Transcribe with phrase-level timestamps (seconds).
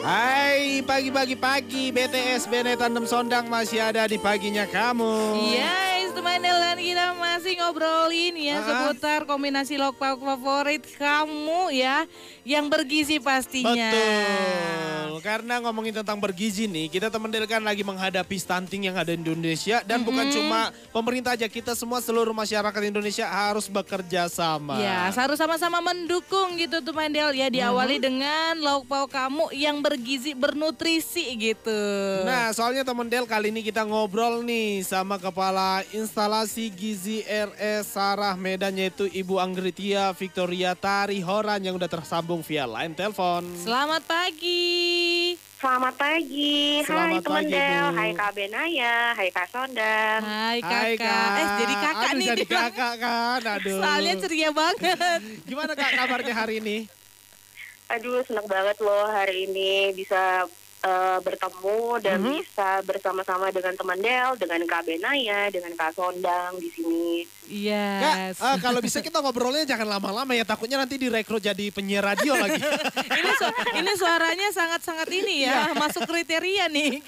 [0.00, 5.38] Hai pagi-pagi pagi BTS Bene Tandem Sondang masih ada di paginya kamu.
[5.52, 5.89] Yes,
[6.20, 8.64] teman dan kita masih ngobrolin ya Ah.
[8.68, 12.04] seputar kombinasi lauk pauk favorit kamu ya
[12.44, 13.88] yang bergizi pastinya.
[13.88, 15.16] Betul.
[15.20, 19.20] Karena ngomongin tentang bergizi nih, kita teman Del kan lagi menghadapi stunting yang ada di
[19.20, 24.80] Indonesia dan bukan cuma pemerintah aja, kita semua seluruh masyarakat Indonesia harus bekerja sama.
[24.80, 30.32] Ya, harus sama-sama mendukung gitu tuh Mandel ya diawali dengan lauk pauk kamu yang bergizi
[30.32, 31.80] bernutrisi gitu.
[32.24, 38.34] Nah, soalnya teman Del kali ini kita ngobrol nih sama kepala instalasi gizi RS Sarah
[38.34, 43.46] Medan yaitu Ibu Anggritia Victoria Tari Horan yang udah tersambung via line telepon.
[43.54, 45.38] Selamat pagi.
[45.62, 47.94] Selamat pagi, Selamat hai teman pagi, Del, Bu.
[47.94, 50.20] hai Kak Benaya, hai Kak Sondang.
[50.26, 50.82] Hai kakak.
[50.82, 51.30] Hai Kak.
[51.30, 52.26] Eh jadi kakak Aduh, nih.
[52.26, 52.58] jadi dia.
[52.58, 53.40] kakak kan.
[53.46, 53.78] Aduh.
[53.78, 55.20] Soalnya ceria banget.
[55.46, 56.76] Gimana Kak kabarnya hari ini?
[57.86, 60.42] Aduh, senang banget loh hari ini bisa
[60.80, 62.30] eh, bertemu dan Mhm.
[62.34, 67.28] bisa bersama-sama dengan teman Del, dengan Kak Benaya, dengan Kak Sondang di sini.
[67.46, 68.38] Yes.
[68.38, 70.42] Kak, eh, kalau bisa kita ngobrolnya jangan lama-lama ya.
[70.42, 72.56] Takutnya nanti direkrut jadi penyiar radio lagi.
[73.18, 77.04] ini su- ini suaranya sangat-sangat ini ya, masuk kriteria nih.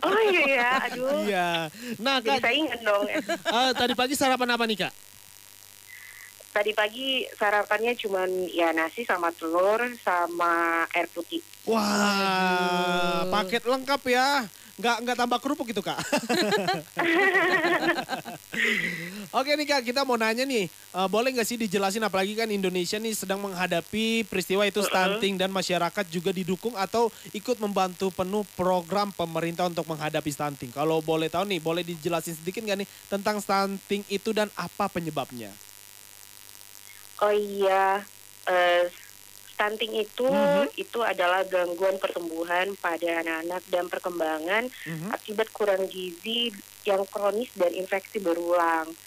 [0.00, 1.10] Oh iya ya, aduh.
[1.22, 1.50] Iya.
[1.98, 3.04] Nah Jadi Kak, saya ingat dong.
[3.06, 4.92] eh, tadi pagi sarapan apa nih Kak?
[6.52, 11.40] Tadi pagi sarapannya cuman ya nasi sama telur sama air putih.
[11.64, 13.32] Wah, Aduh.
[13.32, 14.44] paket lengkap ya.
[14.76, 15.96] Nggak, nggak tambah kerupuk gitu kak.
[19.38, 20.68] Oke nih kak, kita mau nanya nih.
[20.68, 25.48] eh, boleh nggak sih dijelasin apalagi kan Indonesia nih sedang menghadapi peristiwa itu stunting dan
[25.48, 30.68] masyarakat juga didukung atau ikut membantu penuh program pemerintah untuk menghadapi stunting.
[30.68, 35.71] Kalau boleh tahu nih, boleh dijelasin sedikit nggak nih tentang stunting itu dan apa penyebabnya?
[37.22, 38.02] Oh iya,
[38.50, 38.90] eh,
[39.54, 40.74] stunting itu Mhm.
[40.74, 45.08] itu adalah gangguan pertumbuhan pada anak-anak dan perkembangan Mhm.
[45.14, 46.50] akibat kurang gizi
[46.82, 48.98] yang kronis dan infeksi berulang.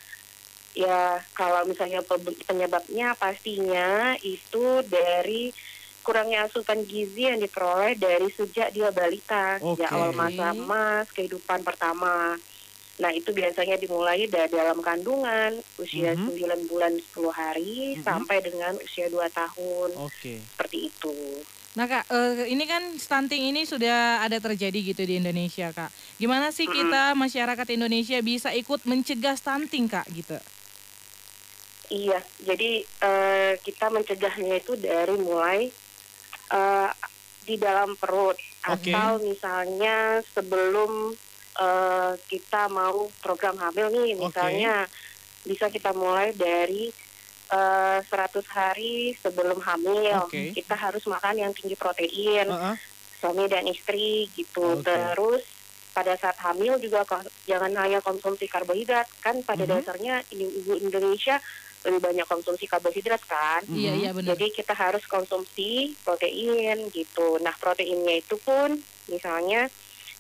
[0.72, 5.52] Ya, kalau misalnya pe- penyebabnya pastinya itu dari
[6.00, 9.96] kurangnya asupan gizi yang diperoleh dari sejak dia balita, sejak Oke.
[9.96, 12.36] awal masa emas kehidupan pertama.
[12.96, 16.32] Nah, itu biasanya dimulai dari dalam kandungan usia Mhm.
[16.32, 18.08] 9 bulan 10 hari Mhm.
[18.08, 20.00] sampai dengan usia 2 tahun.
[20.00, 20.40] Oke.
[20.40, 21.16] Seperti itu.
[21.76, 25.92] Nah kak, eh, ini kan stunting ini sudah ada terjadi gitu di Indonesia kak.
[26.16, 30.40] Gimana sih kita masyarakat Indonesia bisa ikut mencegah stunting kak gitu?
[31.92, 35.68] Iya, jadi eh, kita mencegahnya itu dari mulai
[36.48, 36.92] eh,
[37.44, 38.40] di dalam perut
[38.72, 38.96] Oke.
[38.96, 41.12] atau misalnya sebelum
[41.56, 44.86] eh, kita mau program hamil nih, misalnya
[45.42, 46.90] bisa kita mulai dari
[47.46, 48.10] eh, 100
[48.50, 50.26] hari sebelum hamil.
[50.26, 50.50] Oke.
[50.52, 52.76] Kita harus makan yang tinggi protein, Heeh.
[53.22, 54.82] suami dan istri gitu.
[54.82, 54.90] Oke.
[54.90, 55.44] Terus
[55.94, 59.72] pada saat hamil juga ko- jangan hanya konsumsi karbohidrat kan pada Mhm.
[59.72, 61.40] dasarnya ibu Indonesia
[61.86, 63.62] lebih banyak konsumsi karbohidrat kan.
[63.70, 63.78] Mhm.
[63.78, 64.34] Iya iya benar.
[64.36, 67.38] Jadi kita harus konsumsi protein gitu.
[67.40, 68.74] Nah proteinnya itu pun
[69.08, 69.70] misalnya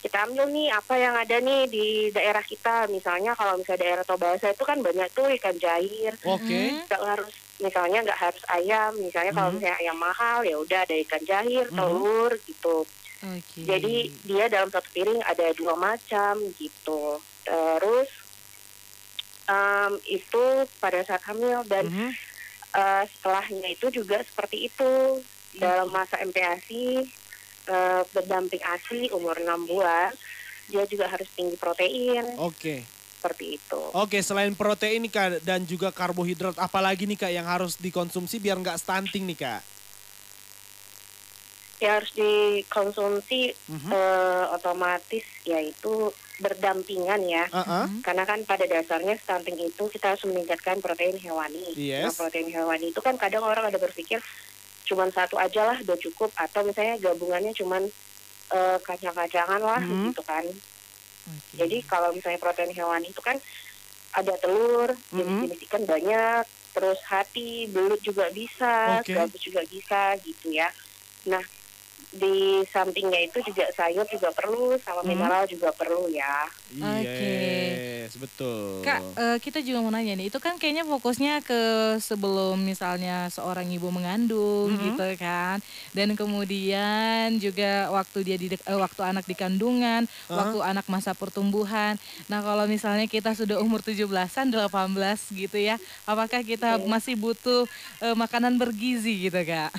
[0.05, 2.85] kita ambil nih apa yang ada nih di daerah kita.
[2.93, 6.13] Misalnya kalau misalnya daerah Tobasa itu kan banyak tuh ikan jair.
[6.21, 6.45] Oke.
[6.45, 6.85] Mhm.
[6.85, 8.91] Nggak harus misalnya nggak harus ayam.
[9.01, 9.55] Misalnya kalau Mhm.
[9.57, 11.77] misalnya ayam mahal ya udah ada ikan jair, Mhm.
[11.81, 12.77] telur gitu.
[13.25, 13.59] Oke.
[13.65, 17.17] Jadi dia dalam satu piring ada dua macam gitu.
[17.41, 18.09] Terus
[19.45, 20.45] em, itu
[20.77, 22.09] pada saat hamil dan Mhm.
[22.75, 25.23] eh, setelahnya itu juga seperti itu
[25.55, 27.07] dalam masa MPASI
[27.65, 30.13] eh, berdamping ASI umur 6 bulan
[30.65, 32.81] dia juga harus tinggi protein Oke.
[33.17, 33.81] seperti itu.
[33.93, 38.57] Oke, selain protein nih Kak dan juga karbohidrat, apalagi nih Kak yang harus dikonsumsi biar
[38.57, 39.61] nggak stunting nih Kak?
[41.75, 43.89] Ya harus dikonsumsi Mhm.
[43.91, 46.09] eh, otomatis yaitu
[46.39, 47.45] berdampingan ya.
[47.47, 47.85] Heeh.
[48.01, 51.75] Karena kan pada dasarnya stunting itu kita harus meningkatkan protein hewani.
[51.75, 52.09] Yes.
[52.09, 54.19] Nah, protein hewani itu kan kadang orang ada berpikir
[54.85, 57.83] cuman satu aja lah udah cukup atau misalnya gabungannya cuman
[58.45, 60.13] eh, kacang-kacangan lah Mhm.
[60.13, 60.45] gitu kan.
[61.25, 61.53] Oke.
[61.57, 63.41] Jadi kalau misalnya protein hewani itu kan
[64.13, 65.17] ada telur, Mhm.
[65.17, 69.17] jenis-jenis ikan banyak, terus hati, belut juga bisa, Oke.
[69.17, 70.69] gabus juga bisa gitu ya.
[71.25, 71.41] Nah,
[72.13, 75.09] di sampingnya itu juga sayur juga perlu, sama Mhm.
[75.09, 76.45] mineral juga perlu ya.
[76.73, 77.05] Iya.
[77.05, 77.33] Oke.
[78.05, 78.81] Yes, betul.
[78.81, 81.61] Kak, eh, kita juga mau nanya nih, itu kan kayaknya fokusnya ke
[81.97, 84.83] sebelum misalnya seorang ibu mengandung Mhm.
[84.93, 85.57] gitu kan,
[85.93, 90.37] dan kemudian juga waktu dia di eh, waktu anak di kandungan, Aha.
[90.37, 91.97] waktu anak masa pertumbuhan.
[92.29, 97.65] Nah kalau misalnya kita sudah umur 17-an, 18 gitu ya, apakah kita masih butuh
[98.01, 99.73] eh, makanan bergizi gitu kak?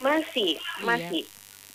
[0.00, 1.10] Masih, Iya.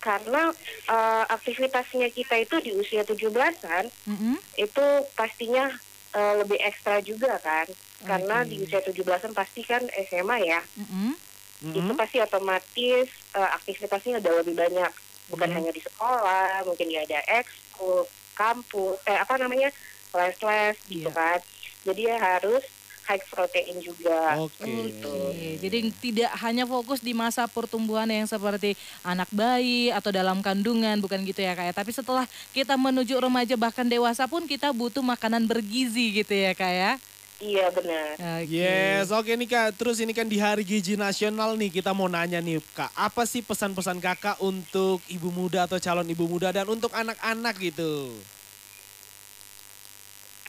[0.00, 0.48] Karena
[0.88, 4.36] eh, aktivitasnya kita itu di usia 17-an Mm-mm.
[4.56, 5.68] itu pastinya
[6.10, 7.68] eh, lebih ekstra juga kan.
[8.00, 8.48] Karena Oke.
[8.48, 10.60] di usia 17-an pasti kan SMA ya.
[10.74, 11.12] Mm-mm.
[11.60, 11.76] Mhm.
[11.76, 14.92] Itu pasti otomatis eh, aktivitasnya udah lebih banyak.
[15.28, 15.54] Bukan Mhm.
[15.54, 19.68] hanya di sekolah, mungkin dia ada ekskul, kampus, eh apa namanya?
[20.10, 21.14] les-les gitu Iya.
[21.14, 21.38] kan.
[21.86, 22.64] Jadi ya harus
[23.10, 24.38] high protein juga.
[24.38, 24.62] Oke.
[24.62, 25.10] Gitu.
[25.10, 31.02] Oke, jadi tidak hanya fokus di masa pertumbuhan yang seperti anak bayi atau dalam kandungan,
[31.02, 31.74] bukan gitu ya kak ya.
[31.74, 36.70] Tapi setelah kita menuju remaja bahkan dewasa pun kita butuh makanan bergizi gitu ya kak
[36.70, 36.92] ya.
[37.40, 38.20] Iya benar.
[38.44, 38.52] Oke.
[38.52, 39.80] Yes, oke nih Kak.
[39.80, 43.40] Terus ini kan di Hari Gizi Nasional nih kita mau nanya nih Kak, apa sih
[43.40, 48.12] pesan-pesan Kakak untuk ibu muda atau calon ibu muda dan untuk anak-anak gitu?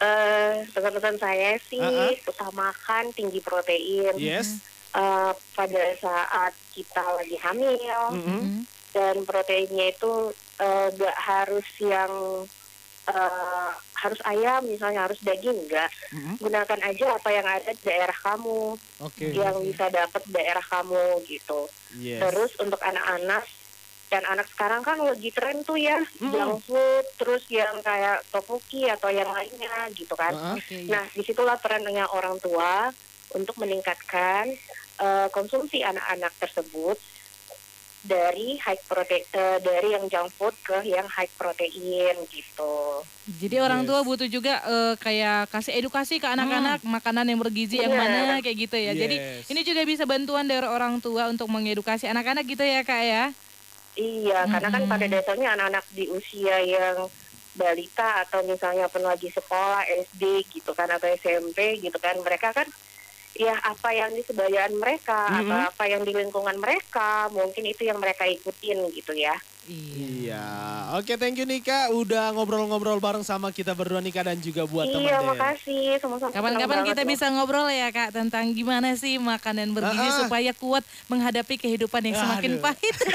[0.02, 2.14] Eh, pesan-pesan saya sih Ah, ah.
[2.26, 4.58] utamakan tinggi protein Yes.
[4.92, 7.78] Eh, pada saat kita lagi hamil.
[8.12, 8.66] Mm.
[8.92, 10.14] dan proteinnya itu
[10.58, 12.12] eh, gak harus yang
[13.08, 16.36] eh, harus ayam misalnya harus daging enggak Mhm.
[16.38, 19.32] gunakan aja apa yang ada di daerah kamu Oke.
[19.32, 22.20] yang bisa dapat daerah kamu gitu Yes.
[22.20, 23.48] terus untuk anak-anak
[24.12, 26.30] dan anak sekarang kan lagi tren tuh ya Mm.
[26.30, 30.56] junk food terus yang kayak topoki atau yang lainnya gitu kan Ah, ah.
[30.60, 30.92] Oke, iya.
[30.92, 32.92] Nah, di situlah perannya orang tua
[33.32, 34.52] untuk meningkatkan
[35.00, 37.00] eh, konsumsi anak-anak tersebut
[38.02, 39.24] dari high protein
[39.62, 43.06] dari yang junk food ke yang high protein gitu.
[43.32, 43.88] Jadi orang Yes.
[43.88, 48.10] tua butuh juga eh, kayak kasih edukasi ke anak-anak makanan yang bergizi yang Benar.
[48.28, 48.92] mana kayak gitu ya.
[48.92, 49.48] Jadi Yes.
[49.48, 53.26] ini juga bisa bantuan dari orang tua untuk mengedukasi anak-anak gitu ya kak ya.
[54.00, 57.12] Iya, karena kan pada dasarnya anak-anak di usia yang
[57.52, 62.64] balita atau misalnya pun lagi sekolah SD gitu kan atau SMP gitu kan mereka kan
[63.36, 65.70] ya apa yang di sebayaan mereka atau Mm-mm.
[65.76, 69.36] apa yang di lingkungan mereka mungkin itu yang mereka ikutin gitu ya.
[69.64, 70.42] Iya.
[70.98, 74.66] Oke, thank you nih Kak udah ngobrol-ngobrol bareng sama kita berdua nih Kak dan juga
[74.66, 75.30] buat teman iya, Den.
[75.30, 76.34] makasih sama-sama.
[76.34, 77.10] Kapan-kapan kita loh.
[77.14, 80.20] bisa ngobrol ya kak tentang gimana sih makanan bergizi Ah, ah.
[80.26, 82.64] supaya kuat menghadapi kehidupan yang semakin Aduh.
[82.64, 82.96] pahit.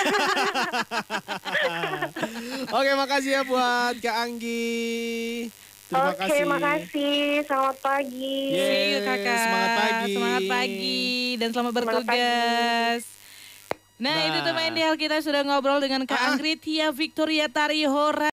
[2.72, 5.50] Oke, makasih ya buat Kak Anggi.
[5.87, 6.44] Terima Oke, kasih.
[6.44, 7.19] makasih.
[7.42, 8.38] Selamat pagi.
[8.50, 9.38] Yes, See you kakak.
[9.40, 10.14] semangat pagi.
[10.14, 11.02] Semangat pagi
[11.37, 13.15] dan selamat Semangat bertugas.
[13.96, 14.44] Nah, itu Nah.
[14.44, 16.37] teman ideal kita sudah ngobrol dengan Kak Ah.
[16.60, 18.25] Tia Victoria Tarihora.